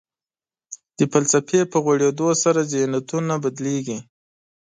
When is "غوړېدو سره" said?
1.83-2.59